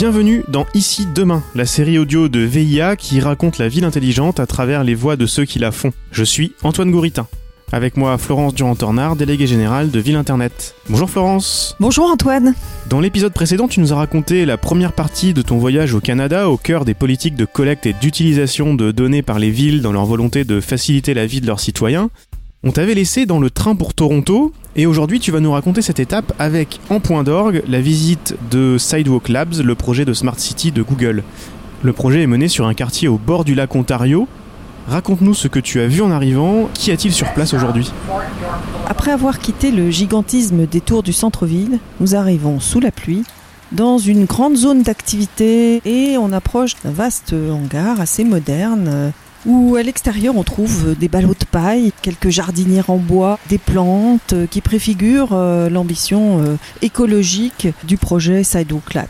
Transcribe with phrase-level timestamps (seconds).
[0.00, 4.46] Bienvenue dans Ici Demain, la série audio de VIA qui raconte la ville intelligente à
[4.46, 5.92] travers les voix de ceux qui la font.
[6.10, 7.26] Je suis Antoine Gouritin.
[7.70, 10.74] Avec moi, Florence Durand-Tornard, déléguée générale de Ville Internet.
[10.88, 11.76] Bonjour Florence.
[11.80, 12.54] Bonjour Antoine.
[12.88, 16.48] Dans l'épisode précédent, tu nous as raconté la première partie de ton voyage au Canada
[16.48, 20.06] au cœur des politiques de collecte et d'utilisation de données par les villes dans leur
[20.06, 22.08] volonté de faciliter la vie de leurs citoyens.
[22.62, 25.98] On t'avait laissé dans le train pour Toronto et aujourd'hui tu vas nous raconter cette
[25.98, 30.70] étape avec, en point d'orgue, la visite de Sidewalk Labs, le projet de Smart City
[30.70, 31.22] de Google.
[31.82, 34.28] Le projet est mené sur un quartier au bord du lac Ontario
[34.88, 36.68] Raconte-nous ce que tu as vu en arrivant.
[36.74, 37.90] Qu'y a-t-il sur place aujourd'hui?
[38.90, 43.22] Après avoir quitté le gigantisme des tours du centre-ville, nous arrivons sous la pluie
[43.72, 49.12] dans une grande zone d'activité et on approche d'un vaste hangar assez moderne
[49.46, 54.34] où à l'extérieur on trouve des ballots de paille, quelques jardinières en bois, des plantes
[54.50, 59.08] qui préfigurent euh, l'ambition euh, écologique du projet Sidewalk Labs.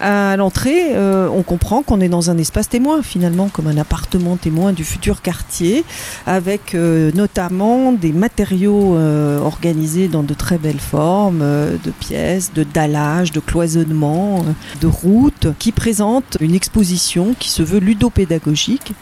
[0.00, 4.36] À l'entrée, euh, on comprend qu'on est dans un espace témoin, finalement, comme un appartement
[4.36, 5.84] témoin du futur quartier,
[6.24, 12.62] avec euh, notamment des matériaux euh, organisés dans de très belles formes, de pièces, de
[12.62, 14.44] dallage, de cloisonnement,
[14.80, 18.92] de routes, qui présentent une exposition qui se veut ludopédagogique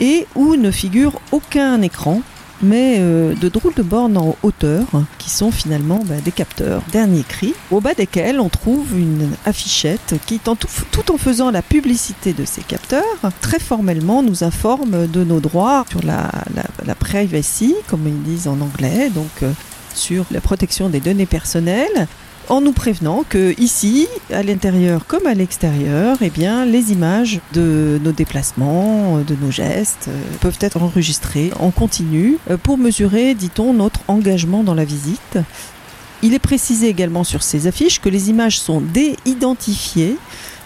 [0.00, 2.22] et où ne figure aucun écran
[2.62, 4.86] mais euh, de drôles de bornes en hauteur
[5.18, 6.82] qui sont finalement bah, des capteurs.
[6.92, 12.32] Dernier cri, au bas desquels on trouve une affichette qui, tout, en faisant la publicité
[12.32, 13.04] de ces capteurs,
[13.40, 19.10] très formellement nous informe de nos droits sur la privacy, comme ils disent en anglais,
[19.10, 19.52] donc euh,
[19.94, 22.08] sur la protection des données personnelles
[22.50, 28.00] en nous prévenant que ici, à l'intérieur comme à l'extérieur, eh bien, les images de
[28.02, 33.72] nos déplacements, de nos gestes, euh, peuvent être enregistrées en continu euh, pour mesurer, dit-on,
[33.72, 35.38] notre engagement dans la visite.
[36.22, 40.16] Il est précisé également sur ces affiches que les images sont déidentifiées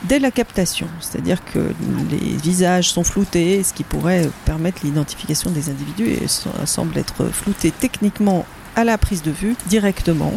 [0.05, 1.73] dès la captation, c'est-à-dire que
[2.11, 6.27] les visages sont floutés, ce qui pourrait permettre l'identification des individus et
[6.67, 10.33] semble être flouté techniquement à la prise de vue directement.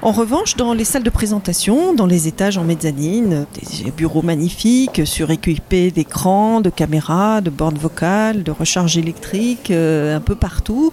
[0.00, 3.46] En revanche, dans les salles de présentation, dans les étages en mezzanine,
[3.84, 10.20] des bureaux magnifiques, suréquipés d'écrans, de caméras, de bornes vocales, de recharge électrique, euh, un
[10.20, 10.92] peu partout.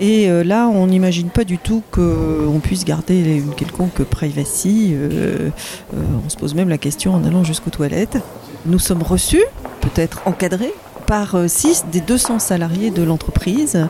[0.00, 4.90] Et euh, là, on n'imagine pas du tout qu'on puisse garder une quelconque privacy.
[4.92, 5.50] Euh,
[6.24, 8.18] on se pose même la question en allant jusqu'aux toilettes.
[8.66, 9.44] Nous sommes reçus,
[9.80, 10.74] peut-être encadrés,
[11.08, 13.88] par 6 des 200 salariés de l'entreprise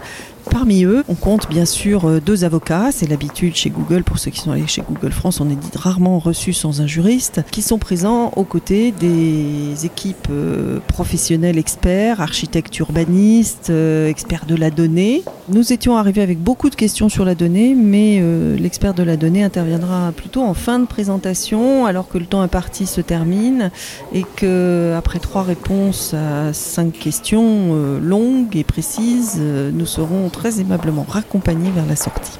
[0.50, 4.30] Parmi eux, on compte bien sûr euh, deux avocats, c'est l'habitude chez Google, pour ceux
[4.30, 7.78] qui sont allés chez Google France, on est rarement reçu sans un juriste, qui sont
[7.78, 15.22] présents aux côtés des équipes euh, professionnelles experts, architectes urbanistes, euh, experts de la donnée.
[15.48, 18.22] Nous étions arrivés avec beaucoup de questions sur la donnée, mais
[18.56, 22.86] l'expert de la donnée interviendra plutôt en fin de présentation, alors que le temps imparti
[22.86, 23.70] se termine,
[24.14, 31.06] et que après trois réponses à cinq questions longues et précises, nous serons très aimablement
[31.08, 32.38] raccompagnés vers la sortie.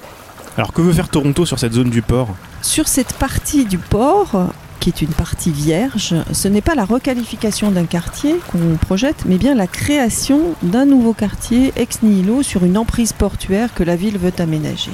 [0.56, 2.28] Alors que veut faire Toronto sur cette zone du port?
[2.62, 4.50] Sur cette partie du port,
[4.81, 9.38] qui est une partie vierge, ce n'est pas la requalification d'un quartier qu'on projette, mais
[9.38, 14.19] bien la création d'un nouveau quartier ex nihilo sur une emprise portuaire que la ville
[14.19, 14.93] veut aménager.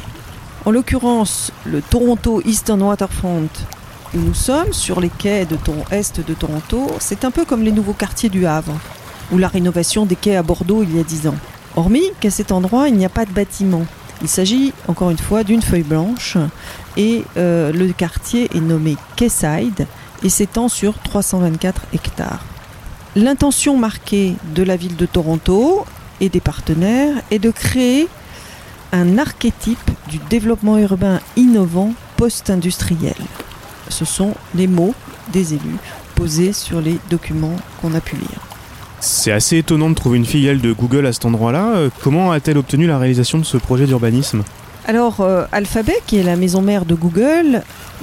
[0.64, 3.48] En l'occurrence, le Toronto Eastern Waterfront,
[4.14, 5.56] où nous sommes, sur les quais de
[5.90, 8.78] est de Toronto, c'est un peu comme les nouveaux quartiers du Havre,
[9.32, 11.36] ou la rénovation des quais à Bordeaux il y a dix ans.
[11.76, 13.86] Hormis qu'à cet endroit, il n'y a pas de bâtiment.
[14.22, 16.36] Il s'agit encore une fois d'une feuille blanche
[16.96, 19.86] et euh, le quartier est nommé Quayside
[20.22, 22.44] et s'étend sur 324 hectares.
[23.16, 25.84] L'intention marquée de la ville de Toronto
[26.20, 28.08] et des partenaires est de créer
[28.92, 33.14] un archétype du développement urbain innovant post-industriel.
[33.88, 34.94] Ce sont les mots
[35.32, 35.78] des élus
[36.14, 38.49] posés sur les documents qu'on a pu lire.
[39.00, 41.72] C'est assez étonnant de trouver une filiale de Google à cet endroit-là.
[41.74, 44.42] Euh, comment a-t-elle obtenu la réalisation de ce projet d'urbanisme?
[44.86, 47.62] Alors, euh, Alphabet, qui est la maison mère de Google,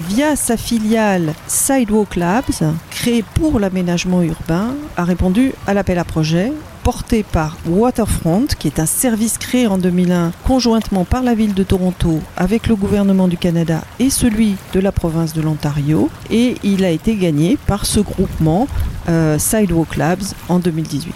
[0.10, 6.52] via sa filiale Sidewalk Labs, créée pour l'aménagement urbain, a répondu à l'appel à projet
[6.88, 11.64] porté par Waterfront, qui est un service créé en 2001 conjointement par la ville de
[11.64, 16.10] Toronto avec le gouvernement du Canada et celui de la province de l'Ontario.
[16.30, 18.70] Et il a été gagné par ce groupement
[19.10, 21.14] euh, Sidewalk Labs en 2018.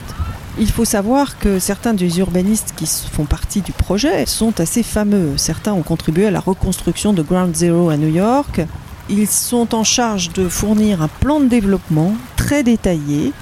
[0.60, 5.38] Il faut savoir que certains des urbanistes qui font partie du projet sont assez fameux.
[5.38, 8.62] Certains ont contribué à la reconstruction de Ground Zero à New York.
[9.10, 13.34] Ils sont en charge de fournir un plan de développement très détaillé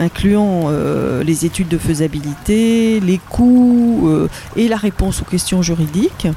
[0.00, 6.28] incluant euh, les études de faisabilité, les coûts euh, et la réponse aux questions juridiques.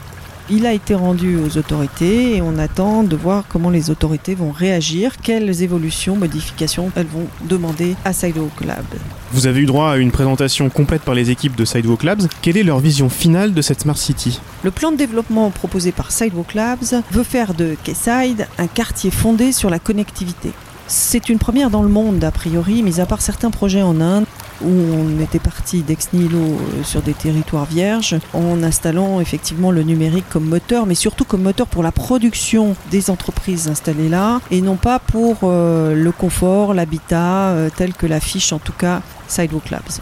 [0.52, 4.50] Il a été rendu aux autorités et on attend de voir comment les autorités vont
[4.50, 8.84] réagir, quelles évolutions, modifications elles vont demander à Sidewalk Lab.
[9.32, 12.28] Vous avez eu droit à une présentation complète par les équipes de Sidewalk Labs.
[12.42, 14.42] Quelle est leur vision finale de cette Smart City?
[14.64, 19.52] Le plan de développement proposé par Sidewalk Labs veut faire de Quayside un quartier fondé
[19.52, 20.52] sur la connectivité.
[20.88, 24.26] C'est une première dans le monde, a priori, mis à part certains projets en Inde
[24.62, 29.84] où on était parti d'ex nihilo euh, sur des territoires vierges en installant effectivement le
[29.84, 34.62] numérique comme moteur, mais surtout comme moteur pour la production des entreprises installées là et
[34.62, 39.70] non pas pour euh, le confort, l'habitat, euh, tel que l'affiche en tout cas Sidewalk
[39.70, 40.02] Labs.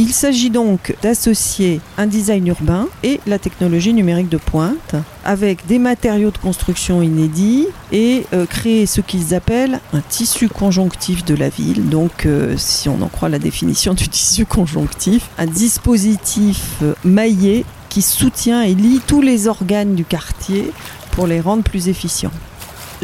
[0.00, 5.78] Il s'agit donc d'associer un design urbain et la technologie numérique de pointe avec des
[5.78, 11.48] matériaux de construction inédits et euh, créer ce qu'ils appellent un tissu conjonctif de la
[11.48, 11.88] ville.
[11.88, 17.64] Donc, euh, si on en croit la définition du tissu conjonctif, un dispositif euh, maillé
[17.88, 20.72] qui soutient et lie tous les organes du quartier
[21.12, 22.32] pour les rendre plus efficients.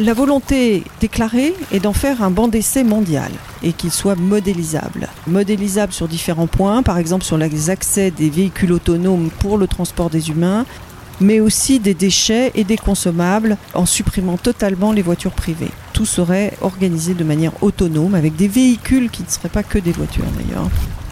[0.01, 3.31] La volonté déclarée est d'en faire un banc d'essai mondial
[3.61, 5.07] et qu'il soit modélisable.
[5.27, 10.09] Modélisable sur différents points, par exemple sur les accès des véhicules autonomes pour le transport
[10.09, 10.65] des humains,
[11.19, 15.69] mais aussi des déchets et des consommables en supprimant totalement les voitures privées.
[15.93, 19.91] Tout serait organisé de manière autonome avec des véhicules qui ne seraient pas que des
[19.91, 20.67] voitures d'ailleurs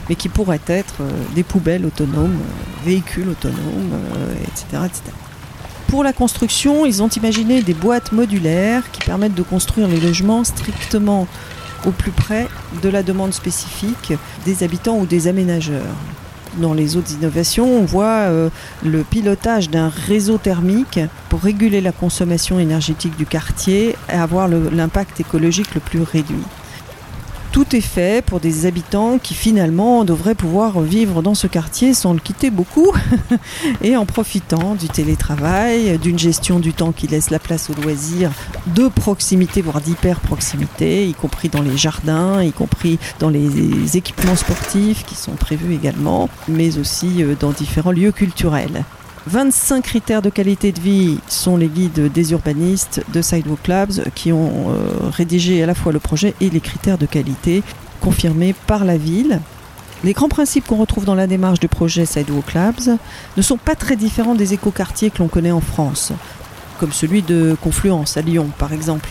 [0.10, 3.94] mais qui pourraient être euh, des poubelles autonomes, euh, véhicules autonomes,
[4.42, 5.02] etc., euh, etc.
[5.90, 10.44] Pour la construction, ils ont imaginé des boîtes modulaires qui permettent de construire les logements
[10.44, 11.28] strictement
[11.84, 12.48] au plus près
[12.84, 14.14] de la demande spécifique
[14.46, 15.96] des habitants ou des aménageurs.
[16.58, 18.50] Dans les autres innovations, on voit euh,
[18.84, 25.20] le pilotage d'un réseau thermique pour réguler la consommation énergétique du quartier et avoir l'impact
[25.20, 26.46] écologique le plus réduit.
[27.51, 32.13] Tout est fait pour des habitants qui finalement devraient pouvoir vivre dans ce quartier sans
[32.13, 32.92] le quitter beaucoup
[33.81, 38.31] et en profitant du télétravail, d'une gestion du temps qui laisse la place aux loisirs
[38.68, 45.04] de proximité, voire d'hyper-proximité, y compris dans les jardins, y compris dans les équipements sportifs
[45.06, 48.84] qui sont prévus également, mais aussi euh, dans différents lieux culturels.
[49.27, 54.31] 25 critères de qualité de vie sont les guides des urbanistes de Sidewalk Labs qui
[54.31, 57.63] ont euh, rédigé à la fois le projet et les critères de qualité
[58.00, 59.42] confirmés par la ville.
[60.06, 62.98] Les grands principes qu'on retrouve dans la démarche du projet Sidewalk Labs
[63.36, 66.13] ne sont pas très différents des écoquartiers que l'on connaît en France,
[66.80, 69.10] comme celui de Confluence à Lyon par exemple.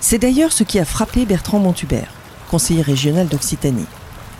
[0.00, 2.10] C'est d'ailleurs ce qui a frappé Bertrand Montubert,
[2.50, 3.86] conseiller régional d'Occitanie.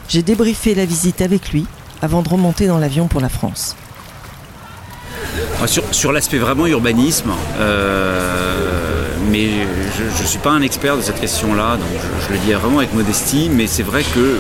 [0.09, 1.67] J'ai débriefé la visite avec lui
[2.01, 3.77] avant de remonter dans l'avion pour la France.
[5.67, 9.49] Sur, l'aspect vraiment urbanisme, euh, mais
[9.97, 11.89] je ne suis pas un expert de cette question-là, donc
[12.27, 14.39] je, le dis vraiment avec modestie, mais c'est vrai que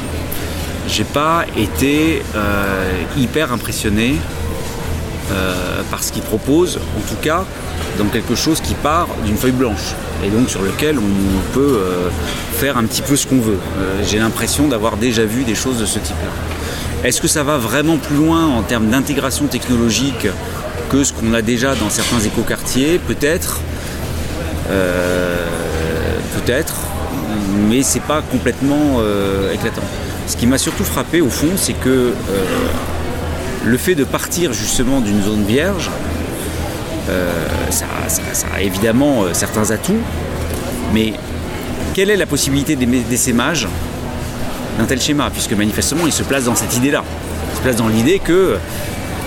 [0.86, 4.14] j'ai pas été euh, hyper impressionné
[5.32, 7.44] euh, par ce qu'il propose, en tout cas
[7.98, 11.80] dans quelque chose qui part d'une feuille blanche et donc sur lequel on peut
[12.52, 13.58] faire un petit peu ce qu'on veut.
[14.04, 16.30] j'ai l'impression d'avoir déjà vu des choses de ce type-là.
[17.04, 20.26] Est-ce que ça va vraiment plus loin en termes d'intégration technologique
[20.88, 23.61] que ce qu'on a déjà dans certains écoquartiers, peut-être.
[24.70, 25.46] Euh,
[26.35, 26.75] peut-être,
[27.69, 29.82] mais c'est pas complètement euh, éclatant.
[30.26, 32.12] Ce qui m'a surtout frappé au fond, c'est que euh,
[33.64, 35.90] le fait de partir justement d'une zone vierge,
[37.70, 37.87] ça,
[38.55, 40.03] a évidemment certains atouts,
[40.93, 41.15] mais
[41.94, 43.67] quelle est la possibilité d'essaimage
[44.79, 45.31] d'un tel schéma?
[45.31, 47.03] Puisque manifestement, il se place dans cette idée-là.
[47.53, 48.58] Il se place dans l'idée que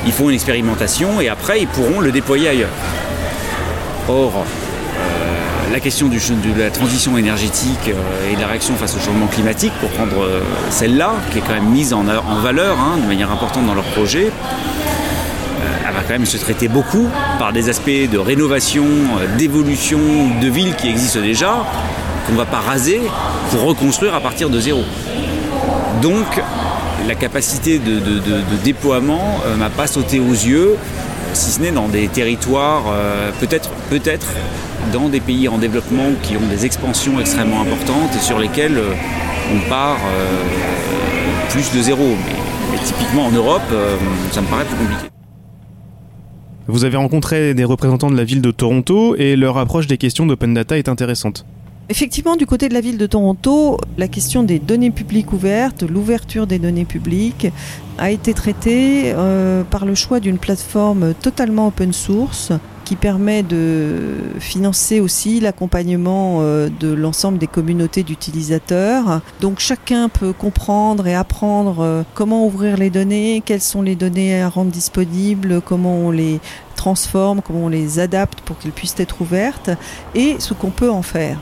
[0.06, 2.70] ils font une expérimentation et après ils pourront le déployer ailleurs.
[4.08, 6.18] Or, euh, la question de
[6.60, 10.42] la transition énergétique euh, et de la réaction face au changement climatique, pour prendre euh,
[10.70, 14.32] celle-là, qui est quand même mise en, valeur hein, de manière importante dans leur projet,
[15.88, 18.86] elle va quand même se traiter beaucoup par des aspects de rénovation,
[19.38, 20.00] d'évolution
[20.42, 21.66] de villes qui existent déjà,
[22.26, 23.02] qu'on ne va pas raser
[23.50, 24.84] pour reconstruire à partir de zéro.
[26.02, 26.42] Donc,
[27.08, 28.02] la capacité de,
[28.64, 30.76] déploiement ne euh, m'a pas sauté aux yeux,
[31.34, 34.28] si ce n'est dans des territoires, euh, peut-être peut-être
[34.94, 38.94] dans des pays en développement qui ont des expansions extrêmement importantes et sur lesquels euh,
[39.54, 40.00] on part
[41.50, 42.16] plus de zéro.
[42.72, 43.62] Mais, typiquement en Europe,
[44.32, 45.08] ça me paraît plus compliqué.
[46.68, 50.26] Vous avez rencontré des représentants de la ville de Toronto et leur approche des questions
[50.26, 51.46] d'open data est intéressante.
[51.92, 56.48] Effectivement, du côté de la ville de Toronto, la question des données publiques ouvertes, l'ouverture
[56.48, 57.48] des données publiques,
[57.98, 62.54] a été traitée euh, par le choix d'une plateforme totalement open source
[62.86, 69.20] qui permet de financer aussi l'accompagnement euh, de l'ensemble des communautés d'utilisateurs.
[69.42, 74.42] Donc chacun peut comprendre et apprendre euh, comment ouvrir les données, quelles sont les données
[74.42, 76.40] à rendre disponibles, comment on les
[76.78, 79.72] transforme, comment on les adapte pour qu'elles puissent être ouvertes
[80.16, 81.38] et ce qu'on peut en faire.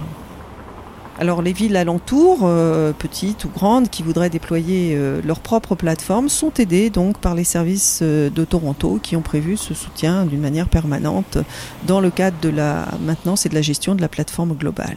[1.19, 6.29] Alors les villes alentours, euh, petites ou grandes, qui voudraient déployer euh, leur propre plateforme,
[6.29, 10.39] sont aidées donc par les services euh, de Toronto qui ont prévu ce soutien d'une
[10.39, 11.37] manière permanente
[11.85, 14.95] dans le cadre de la maintenance et de la gestion de la plateforme globale.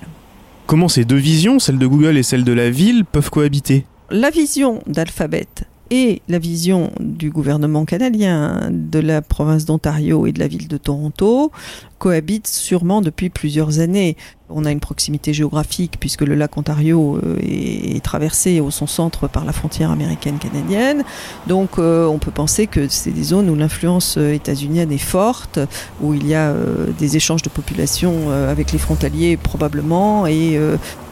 [0.68, 3.84] Comment ces deux visions, celle de Google et celle de la ville, peuvent cohabiter?
[4.08, 5.48] La vision d'Alphabet
[5.92, 10.78] et la vision du gouvernement canadien, de la province d'Ontario et de la ville de
[10.78, 11.52] Toronto
[11.98, 14.16] cohabitent sûrement depuis plusieurs années.
[14.48, 19.28] On a une proximité géographique puisque le lac Ontario euh, est, traversé au son centre
[19.28, 21.04] par la frontière américaine-canadienne.
[21.46, 25.60] Donc euh, on peut penser que c'est des zones où l'influence euh, états-unienne est forte,
[26.00, 26.54] où il y a
[26.98, 30.58] des échanges de population avec les frontaliers probablement, et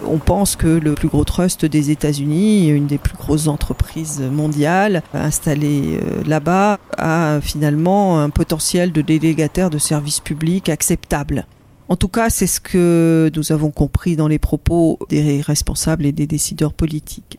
[0.07, 5.03] on pense que le plus gros trust des États-Unis, une des plus grosses entreprises mondiales
[5.15, 11.47] installées là-bas, a finalement un potentiel de délégataire de services publics acceptable.
[11.89, 16.13] En tout cas, c'est ce que nous avons compris dans les propos des responsables et
[16.13, 17.39] des décideurs politiques.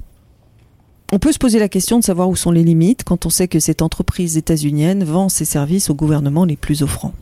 [1.13, 3.47] On peut se poser la question de savoir où sont les limites quand on sait
[3.47, 7.13] que cette entreprise états-unienne vend ses services aux gouvernements les plus offrants.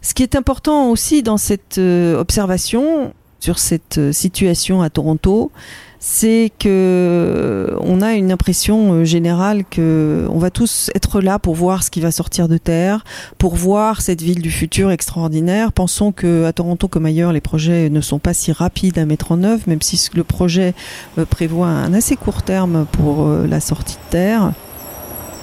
[0.00, 5.50] Ce qui est important aussi dans cette euh, observation sur cette euh, situation à Toronto,
[5.98, 11.54] c'est que on a une impression euh, générale que on va tous être là pour
[11.54, 13.04] voir ce qui va sortir de terre,
[13.38, 15.72] pour voir cette ville du futur extraordinaire.
[15.72, 19.32] Pensons que à Toronto comme ailleurs, les projets ne sont pas si rapides à mettre
[19.32, 20.74] en œuvre, même si le projet
[21.18, 24.52] euh, prévoit un assez court terme pour euh, la sortie de terre.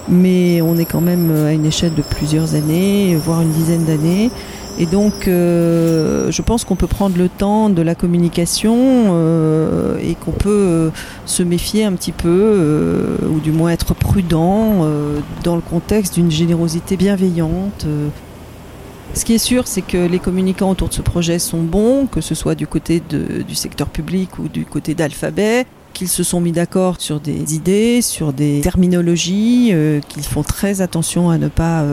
[0.07, 4.31] Mais on est quand même à une échelle de plusieurs années, voire une dizaine d'années.
[4.79, 10.15] Et donc, euh, je pense qu'on peut prendre le temps de la communication euh, et
[10.15, 10.89] qu'on peut euh,
[11.25, 14.85] se méfier un petit peu, ou du moins être prudent
[15.43, 17.85] dans le contexte d'une générosité bienveillante.
[19.13, 22.19] Ce qui est sûr, c'est que les communicants autour de ce projet sont bons, que
[22.19, 26.51] ce soit du côté du secteur public ou du côté d'Alphabet qu'ils se sont mis
[26.51, 29.71] d'accord sur des idées, sur des terminologies,
[30.09, 31.85] qu'ils font très attention à ne pas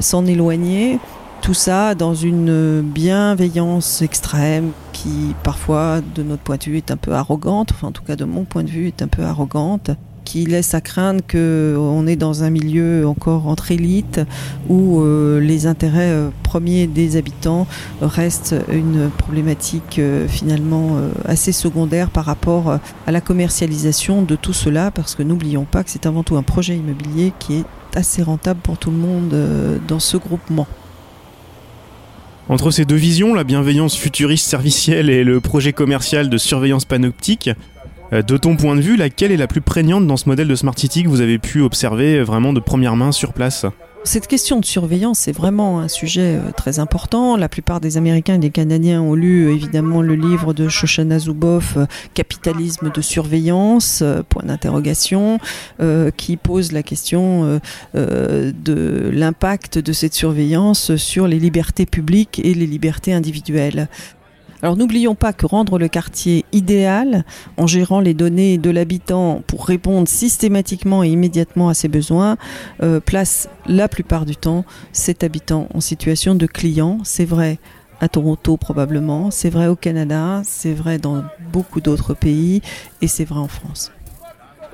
[0.00, 0.98] s'en éloigner.
[1.42, 6.96] Tout ça dans une bienveillance extrême qui parfois de notre point de vue est un
[6.96, 9.90] peu arrogante, enfin en tout cas de mon point de vue est un peu arrogante
[10.26, 14.20] qui laisse à craindre qu'on est dans un milieu encore entre élites
[14.68, 17.66] où euh, les intérêts euh, premiers des habitants
[18.02, 24.90] restent une problématique euh, finalement assez secondaire par rapport à la commercialisation de tout cela
[24.90, 27.64] parce que n'oublions pas que c'est avant tout un projet immobilier qui est
[27.94, 29.34] assez rentable pour tout le monde
[29.86, 30.66] dans ce groupement.
[32.48, 37.50] Entre ces deux visions, la bienveillance futuriste servicielle et le projet commercial de surveillance panoptique,
[38.12, 40.54] euh, de ton point de vue, laquelle est la plus prégnante dans ce modèle de
[40.54, 43.66] Smart City que vous avez pu observer vraiment de première main sur place?
[44.06, 47.36] Cette question de surveillance c'est vraiment un sujet euh, très important.
[47.36, 51.76] La plupart des Américains et des Canadiens ont lu évidemment le livre de Shoshana Zuboff,
[51.76, 55.38] euh, Capitalisme de surveillance, euh, point d'interrogation,
[56.16, 57.60] qui pose la question
[57.94, 63.88] de l'impact de cette surveillance sur les libertés publiques et les libertés individuelles.
[64.62, 67.24] Alors n'oublions pas que rendre le quartier idéal
[67.56, 72.36] en gérant les données de l'habitant pour répondre systématiquement et immédiatement à ses besoins
[72.82, 76.98] euh, place la plupart du temps cet habitant en situation de client.
[77.04, 77.58] C'est vrai
[78.00, 82.60] à Toronto probablement, c'est vrai au Canada, c'est vrai dans beaucoup d'autres pays
[83.00, 83.90] et c'est vrai en France.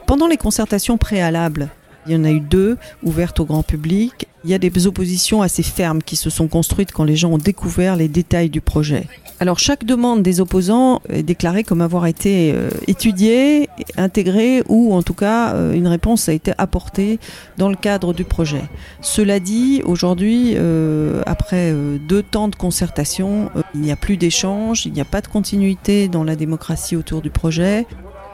[0.07, 1.71] Pendant les concertations préalables
[2.07, 4.27] il y en a eu deux ouvertes au grand public.
[4.45, 7.39] Il y a des oppositions assez fermes qui se sont construites quand les gens ont
[7.39, 9.07] découvert les détails du projet.
[9.43, 15.03] Alors chaque demande des opposants est déclarée comme avoir été euh, étudiée, intégrée ou en
[15.03, 17.19] tout cas euh, une réponse a été apportée
[17.59, 18.63] dans le cadre du projet.
[19.01, 21.75] Cela dit, aujourd'hui, euh, après
[22.09, 26.07] deux temps de concertation, il n'y a plus d'échange, il n'y a pas de continuité
[26.07, 27.87] dans la démocratie autour du projet.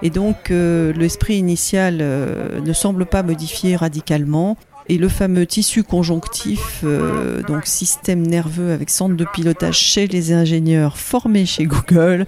[0.03, 4.57] Et donc l'esprit initial ne semble pas modifié radicalement.
[4.91, 10.33] Et le fameux tissu conjonctif, euh, donc système nerveux avec centre de pilotage chez les
[10.33, 12.27] ingénieurs formés chez Google,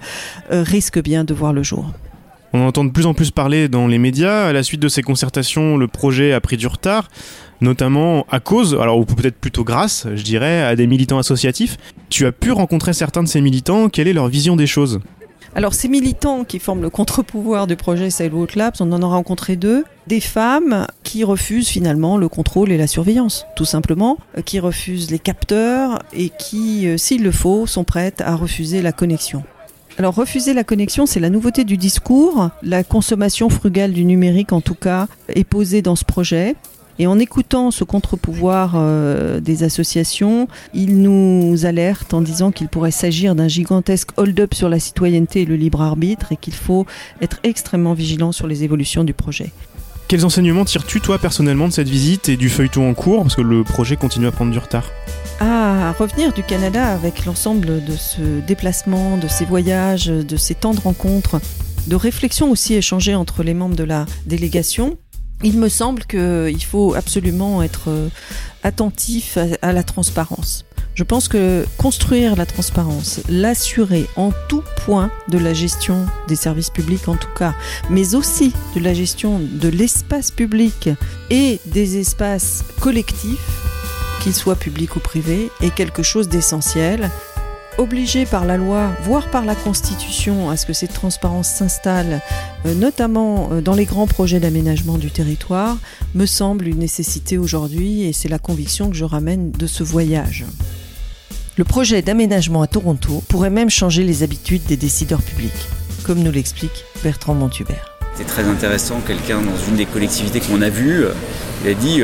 [0.51, 1.91] euh, risque bien de voir le jour.
[2.53, 4.45] On entend de plus en plus parler dans les médias.
[4.45, 7.07] À la suite de ces concertations, le projet a pris du retard,
[7.61, 11.77] notamment à cause, alors ou peut-être plutôt grâce, je dirais, à des militants associatifs.
[12.09, 13.89] Tu as pu rencontrer certains de ces militants.
[13.89, 14.99] Quelle est leur vision des choses?
[15.53, 19.57] Alors ces militants qui forment le contre-pouvoir du projet Sailboat Labs, on en a rencontré
[19.57, 24.59] deux, des femmes qui refusent finalement le contrôle et la surveillance, tout simplement, euh, qui
[24.59, 29.43] refusent les capteurs et qui, euh, s'il le faut, sont prêtes à refuser la connexion.
[29.97, 32.49] Alors refuser la connexion, c'est la nouveauté du discours.
[32.63, 36.55] La consommation frugale du numérique, en tout cas, est posée dans ce projet.
[37.01, 42.91] Et en écoutant ce contre-pouvoir euh, des associations, ils nous alertent en disant qu'il pourrait
[42.91, 46.85] s'agir d'un gigantesque hold-up sur la citoyenneté et le libre arbitre et qu'il faut
[47.19, 49.51] être extrêmement vigilant sur les évolutions du projet.
[50.09, 53.23] Quels enseignements tires-tu toi personnellement de cette visite et du feuilleton en cours?
[53.23, 54.85] Parce que le projet continue à prendre du retard
[55.39, 60.75] à revenir du Canada avec l'ensemble de ce déplacement, de ces voyages, de ces temps
[60.75, 61.41] de rencontres,
[61.87, 64.99] de réflexions aussi échangées entre les membres de la délégation,
[65.43, 68.09] il me semble qu'il faut absolument être euh,
[68.63, 70.65] attentif à la transparence.
[70.93, 76.69] Je pense que construire la transparence, l'assurer en tout point de la gestion des services
[76.69, 77.55] publics en tout cas,
[77.89, 80.89] mais aussi de la gestion de l'espace public
[81.29, 83.39] et des espaces collectifs,
[84.21, 87.09] qu'il soit public ou privé, est quelque chose d'essentiel.
[87.77, 92.21] Obligé par la loi, voire par la Constitution, à ce que cette transparence s'installe,
[92.65, 95.77] euh, notamment euh, dans les grands projets d'aménagement du territoire,
[96.13, 100.45] me semble une nécessité aujourd'hui et c'est la conviction que je ramène de ce voyage.
[101.57, 105.67] Le projet d'aménagement à Toronto pourrait même changer les habitudes des décideurs publics,
[106.03, 107.97] comme nous l'explique Bertrand Montubert.
[108.15, 111.13] C'est très intéressant, quelqu'un dans une des collectivités qu'on a vues, euh,
[111.63, 112.01] il a dit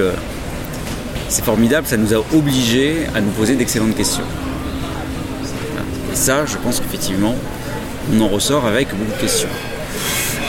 [1.27, 4.24] c'est formidable, ça nous a obligés à nous poser d'excellentes questions.
[6.17, 7.36] Ça, je pense qu'effectivement,
[8.12, 9.47] on en ressort avec beaucoup de questions.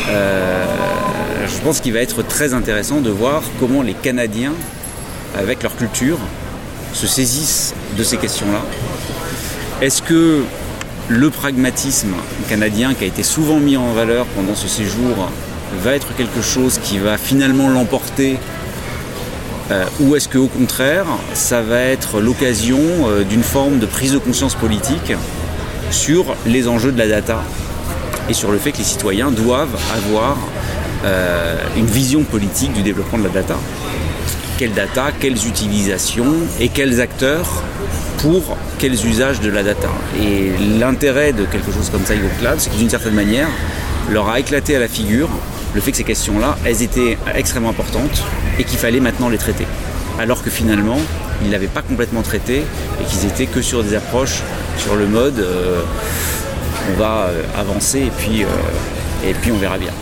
[0.08, 0.64] Euh,
[1.46, 4.54] je pense qu'il va être très intéressant de voir comment les Canadiens,
[5.38, 6.18] avec leur culture,
[6.94, 8.62] se saisissent de ces questions-là.
[9.82, 10.42] Est-ce que
[11.08, 12.14] le pragmatisme
[12.48, 15.28] canadien qui a été souvent mis en valeur pendant ce séjour
[15.84, 18.38] va être quelque chose qui va finalement l'emporter
[19.70, 24.18] euh, ou est-ce qu'au contraire, ça va être l'occasion euh, d'une forme de prise de
[24.18, 25.12] conscience politique
[25.90, 27.42] sur les enjeux de la data
[28.28, 30.37] et sur le fait que les citoyens doivent avoir
[31.04, 33.57] euh, une vision politique du développement de la data.
[34.59, 37.62] Quelle data, quelles utilisations et quels acteurs
[38.18, 39.88] pour quels usages de la data.
[40.21, 43.49] Et l'intérêt de quelque chose comme ça, Cloud, c'est que d'une certaine manière,
[44.10, 45.28] leur a éclaté à la figure
[45.75, 48.25] le fait que ces questions-là, elles étaient extrêmement importantes
[48.58, 49.67] et qu'il fallait maintenant les traiter.
[50.19, 50.99] Alors que finalement,
[51.40, 52.62] ils ne l'avaient pas complètement traité
[53.00, 54.42] et qu'ils étaient que sur des approches,
[54.76, 55.82] sur le mode euh,
[56.90, 58.48] on va euh, avancer et puis, euh,
[59.26, 59.92] et puis on verra bien.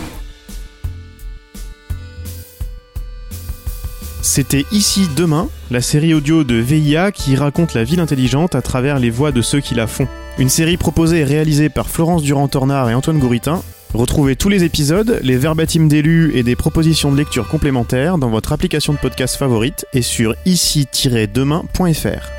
[4.21, 8.99] C'était Ici Demain, la série audio de VIA qui raconte la ville intelligente à travers
[8.99, 10.07] les voix de ceux qui la font.
[10.37, 13.63] Une série proposée et réalisée par Florence Durand-Tornard et Antoine Gouritin,
[13.97, 18.53] Retrouvez tous les épisodes, les verbatims d'élus et des propositions de lecture complémentaires dans votre
[18.53, 22.29] application de podcast favorite et sur ici-demain.fr.